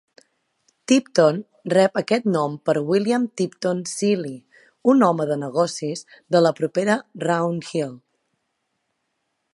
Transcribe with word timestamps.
Tipton 0.91 1.35
rep 1.73 1.99
aquest 2.01 2.25
nom 2.35 2.55
per 2.69 2.75
William 2.87 3.27
Tipton 3.41 3.83
Seely, 3.91 4.33
un 4.95 5.07
home 5.11 5.29
de 5.33 5.39
negocis 5.45 6.05
de 6.37 6.45
la 6.47 6.57
propera 6.63 6.97
Round 7.29 7.69
Hill. 7.75 7.97